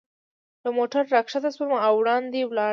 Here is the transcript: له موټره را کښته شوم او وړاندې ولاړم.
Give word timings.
له 0.63 0.69
موټره 0.77 1.09
را 1.13 1.21
کښته 1.25 1.49
شوم 1.55 1.71
او 1.85 1.93
وړاندې 1.99 2.39
ولاړم. 2.45 2.69